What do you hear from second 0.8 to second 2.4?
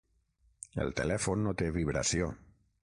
El telèfon no té vibració.